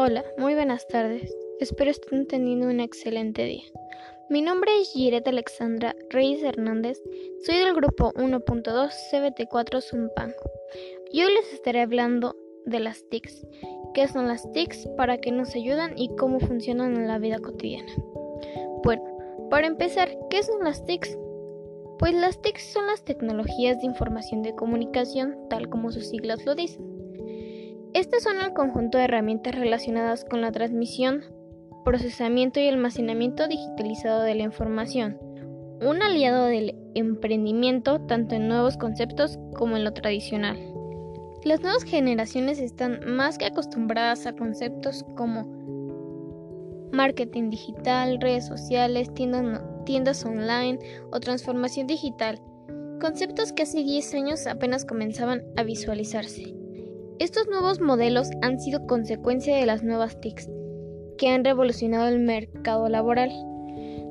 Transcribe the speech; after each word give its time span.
Hola, 0.00 0.24
muy 0.38 0.54
buenas 0.54 0.86
tardes. 0.86 1.36
Espero 1.58 1.90
estén 1.90 2.28
teniendo 2.28 2.68
un 2.68 2.78
excelente 2.78 3.42
día. 3.42 3.64
Mi 4.30 4.42
nombre 4.42 4.70
es 4.80 4.92
Giret 4.92 5.26
Alexandra 5.26 5.96
Reyes 6.10 6.40
Hernández. 6.44 7.02
Soy 7.44 7.56
del 7.56 7.74
grupo 7.74 8.12
1.2 8.12 8.92
CBT4 9.10 9.82
Zumpango. 9.82 10.52
Y 11.10 11.24
hoy 11.24 11.34
les 11.34 11.52
estaré 11.52 11.80
hablando 11.80 12.36
de 12.64 12.78
las 12.78 13.08
TICs. 13.08 13.44
¿Qué 13.92 14.06
son 14.06 14.28
las 14.28 14.48
TICs? 14.52 14.86
¿Para 14.96 15.18
qué 15.18 15.32
nos 15.32 15.56
ayudan? 15.56 15.98
¿Y 15.98 16.14
cómo 16.14 16.38
funcionan 16.38 16.94
en 16.94 17.08
la 17.08 17.18
vida 17.18 17.40
cotidiana? 17.40 17.92
Bueno, 18.84 19.02
para 19.50 19.66
empezar, 19.66 20.16
¿qué 20.30 20.44
son 20.44 20.62
las 20.62 20.84
TICs? 20.84 21.18
Pues 21.98 22.14
las 22.14 22.40
TICs 22.40 22.72
son 22.72 22.86
las 22.86 23.04
tecnologías 23.04 23.80
de 23.80 23.86
información 23.86 24.42
de 24.42 24.54
comunicación, 24.54 25.36
tal 25.50 25.68
como 25.68 25.90
sus 25.90 26.06
siglas 26.06 26.46
lo 26.46 26.54
dicen. 26.54 27.07
Estas 27.98 28.22
son 28.22 28.36
el 28.40 28.52
conjunto 28.52 28.96
de 28.96 29.06
herramientas 29.06 29.56
relacionadas 29.56 30.24
con 30.24 30.40
la 30.40 30.52
transmisión, 30.52 31.24
procesamiento 31.84 32.60
y 32.60 32.68
almacenamiento 32.68 33.48
digitalizado 33.48 34.22
de 34.22 34.36
la 34.36 34.44
información, 34.44 35.18
un 35.80 36.00
aliado 36.00 36.44
del 36.44 36.76
emprendimiento 36.94 38.00
tanto 38.02 38.36
en 38.36 38.46
nuevos 38.46 38.76
conceptos 38.76 39.40
como 39.52 39.76
en 39.76 39.82
lo 39.82 39.94
tradicional. 39.94 40.56
Las 41.42 41.60
nuevas 41.60 41.82
generaciones 41.82 42.60
están 42.60 43.00
más 43.04 43.36
que 43.36 43.46
acostumbradas 43.46 44.26
a 44.26 44.32
conceptos 44.32 45.04
como 45.16 45.42
marketing 46.92 47.50
digital, 47.50 48.20
redes 48.20 48.46
sociales, 48.46 49.12
tiendas, 49.12 49.60
tiendas 49.84 50.24
online 50.24 50.78
o 51.10 51.18
transformación 51.18 51.88
digital, 51.88 52.40
conceptos 53.00 53.52
que 53.52 53.64
hace 53.64 53.82
10 53.82 54.14
años 54.14 54.46
apenas 54.46 54.84
comenzaban 54.84 55.42
a 55.56 55.64
visualizarse. 55.64 56.57
Estos 57.18 57.48
nuevos 57.48 57.80
modelos 57.80 58.30
han 58.42 58.60
sido 58.60 58.86
consecuencia 58.86 59.56
de 59.56 59.66
las 59.66 59.82
nuevas 59.82 60.20
TICs, 60.20 60.48
que 61.18 61.28
han 61.28 61.44
revolucionado 61.44 62.06
el 62.06 62.20
mercado 62.20 62.88
laboral. 62.88 63.30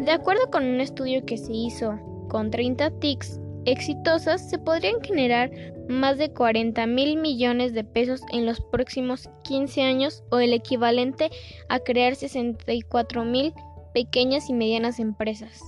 De 0.00 0.10
acuerdo 0.10 0.50
con 0.50 0.66
un 0.66 0.82
estudio 0.82 1.24
que 1.24 1.38
se 1.38 1.50
hizo 1.50 1.98
con 2.28 2.50
30 2.50 2.98
TICs 2.98 3.40
exitosas, 3.64 4.50
se 4.50 4.58
podrían 4.58 5.00
generar 5.02 5.50
más 5.88 6.18
de 6.18 6.30
40 6.30 6.86
mil 6.86 7.16
millones 7.16 7.72
de 7.72 7.84
pesos 7.84 8.20
en 8.32 8.44
los 8.44 8.60
próximos 8.60 9.30
15 9.44 9.80
años 9.80 10.22
o 10.30 10.38
el 10.38 10.52
equivalente 10.52 11.30
a 11.70 11.78
crear 11.78 12.14
64 12.14 13.24
mil 13.24 13.54
pequeñas 13.94 14.50
y 14.50 14.52
medianas 14.52 15.00
empresas. 15.00 15.62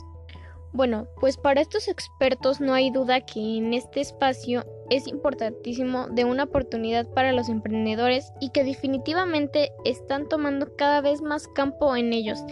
Bueno, 0.74 1.06
pues 1.18 1.38
para 1.38 1.62
estos 1.62 1.88
expertos 1.88 2.60
no 2.60 2.74
hay 2.74 2.90
duda 2.90 3.20
que 3.20 3.40
en 3.40 3.74
este 3.74 4.00
espacio 4.00 4.64
es 4.96 5.06
importantísimo 5.06 6.08
de 6.08 6.24
una 6.24 6.44
oportunidad 6.44 7.06
para 7.08 7.32
los 7.32 7.48
emprendedores 7.48 8.32
y 8.40 8.50
que 8.50 8.62
definitivamente 8.62 9.72
están 9.84 10.28
tomando 10.28 10.76
cada 10.76 11.00
vez 11.00 11.22
más 11.22 11.48
campo 11.48 11.96
en 11.96 12.12
ellos 12.12 12.44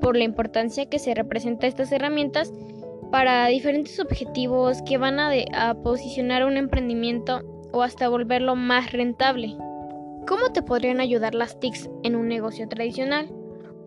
por 0.00 0.16
la 0.16 0.24
importancia 0.24 0.86
que 0.86 1.00
se 1.00 1.14
representa 1.14 1.66
estas 1.66 1.90
herramientas 1.90 2.52
para 3.10 3.46
diferentes 3.46 3.98
objetivos 3.98 4.80
que 4.82 4.98
van 4.98 5.18
a, 5.18 5.32
a 5.54 5.74
posicionar 5.82 6.44
un 6.44 6.56
emprendimiento 6.56 7.40
o 7.72 7.82
hasta 7.82 8.08
volverlo 8.08 8.54
más 8.54 8.92
rentable. 8.92 9.56
¿Cómo 10.28 10.52
te 10.52 10.62
podrían 10.62 11.00
ayudar 11.00 11.34
las 11.34 11.58
TICs 11.58 11.90
en 12.04 12.14
un 12.14 12.28
negocio 12.28 12.68
tradicional? 12.68 13.28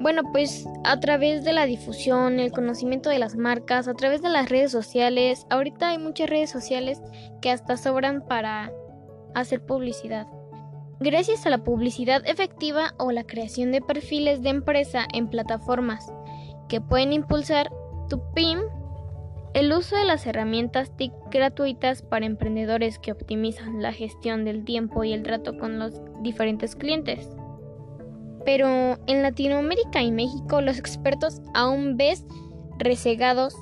Bueno, 0.01 0.23
pues 0.31 0.67
a 0.83 0.99
través 0.99 1.43
de 1.43 1.53
la 1.53 1.67
difusión, 1.67 2.39
el 2.39 2.51
conocimiento 2.51 3.11
de 3.11 3.19
las 3.19 3.35
marcas, 3.35 3.87
a 3.87 3.93
través 3.93 4.23
de 4.23 4.29
las 4.29 4.49
redes 4.49 4.71
sociales. 4.71 5.45
Ahorita 5.51 5.89
hay 5.89 5.99
muchas 5.99 6.27
redes 6.27 6.49
sociales 6.49 6.99
que 7.39 7.51
hasta 7.51 7.77
sobran 7.77 8.25
para 8.27 8.71
hacer 9.35 9.63
publicidad. 9.63 10.25
Gracias 10.99 11.45
a 11.45 11.51
la 11.51 11.63
publicidad 11.63 12.23
efectiva 12.25 12.95
o 12.97 13.11
la 13.11 13.25
creación 13.25 13.71
de 13.71 13.81
perfiles 13.81 14.41
de 14.41 14.49
empresa 14.49 15.05
en 15.13 15.29
plataformas 15.29 16.11
que 16.67 16.81
pueden 16.81 17.13
impulsar 17.13 17.71
tu 18.09 18.23
PIM, 18.33 18.57
el 19.53 19.71
uso 19.71 19.95
de 19.95 20.05
las 20.05 20.25
herramientas 20.25 20.97
TIC 20.97 21.11
gratuitas 21.29 22.01
para 22.01 22.25
emprendedores 22.25 22.97
que 22.97 23.11
optimizan 23.11 23.83
la 23.83 23.93
gestión 23.93 24.45
del 24.45 24.65
tiempo 24.65 25.03
y 25.03 25.13
el 25.13 25.21
trato 25.21 25.59
con 25.59 25.77
los 25.77 26.01
diferentes 26.23 26.75
clientes. 26.75 27.29
Pero 28.45 28.97
en 29.07 29.21
Latinoamérica 29.21 30.01
y 30.01 30.11
México 30.11 30.61
los 30.61 30.79
expertos 30.79 31.41
aún 31.53 31.97
ves 31.97 32.25
resegados 32.79 33.55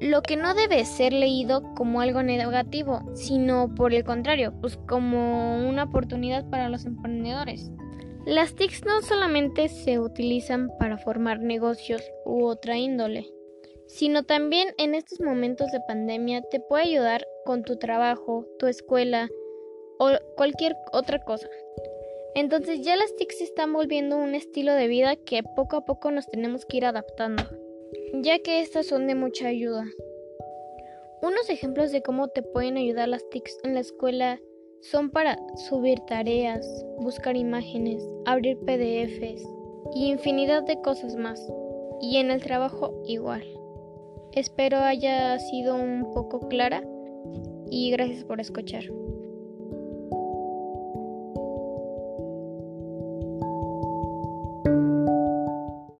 lo 0.00 0.22
que 0.22 0.36
no 0.36 0.54
debe 0.54 0.84
ser 0.84 1.12
leído 1.12 1.62
como 1.74 2.00
algo 2.00 2.22
negativo, 2.22 3.00
sino 3.14 3.74
por 3.74 3.94
el 3.94 4.04
contrario, 4.04 4.52
pues 4.60 4.76
como 4.76 5.66
una 5.68 5.84
oportunidad 5.84 6.48
para 6.50 6.68
los 6.68 6.84
emprendedores. 6.84 7.70
Las 8.26 8.54
TICs 8.54 8.84
no 8.84 9.02
solamente 9.02 9.68
se 9.68 9.98
utilizan 9.98 10.70
para 10.78 10.98
formar 10.98 11.40
negocios 11.40 12.02
u 12.24 12.44
otra 12.44 12.76
índole, 12.76 13.30
sino 13.86 14.24
también 14.24 14.68
en 14.78 14.94
estos 14.94 15.20
momentos 15.20 15.70
de 15.72 15.80
pandemia 15.86 16.42
te 16.50 16.60
puede 16.60 16.84
ayudar 16.84 17.26
con 17.44 17.62
tu 17.62 17.76
trabajo, 17.76 18.46
tu 18.58 18.66
escuela 18.66 19.28
o 19.98 20.10
cualquier 20.36 20.74
otra 20.92 21.22
cosa. 21.22 21.48
Entonces 22.34 22.80
ya 22.82 22.96
las 22.96 23.14
TICs 23.14 23.38
se 23.38 23.44
están 23.44 23.72
volviendo 23.72 24.16
un 24.16 24.34
estilo 24.34 24.72
de 24.72 24.88
vida 24.88 25.14
que 25.14 25.42
poco 25.42 25.76
a 25.76 25.84
poco 25.84 26.10
nos 26.10 26.26
tenemos 26.26 26.66
que 26.66 26.78
ir 26.78 26.84
adaptando, 26.84 27.44
ya 28.22 28.40
que 28.40 28.60
estas 28.60 28.86
son 28.86 29.06
de 29.06 29.14
mucha 29.14 29.46
ayuda. 29.46 29.84
Unos 31.22 31.48
ejemplos 31.48 31.92
de 31.92 32.02
cómo 32.02 32.28
te 32.28 32.42
pueden 32.42 32.76
ayudar 32.76 33.08
las 33.08 33.28
TICs 33.30 33.58
en 33.62 33.74
la 33.74 33.80
escuela 33.80 34.40
son 34.80 35.10
para 35.10 35.38
subir 35.68 36.00
tareas, 36.00 36.66
buscar 36.98 37.36
imágenes, 37.36 38.02
abrir 38.26 38.58
PDFs 38.58 39.48
y 39.94 40.10
infinidad 40.10 40.64
de 40.64 40.80
cosas 40.82 41.16
más. 41.16 41.40
Y 42.00 42.16
en 42.18 42.30
el 42.30 42.42
trabajo 42.42 43.00
igual. 43.06 43.44
Espero 44.32 44.78
haya 44.78 45.38
sido 45.38 45.76
un 45.76 46.12
poco 46.12 46.48
clara 46.48 46.82
y 47.70 47.92
gracias 47.92 48.24
por 48.24 48.40
escuchar. 48.40 48.84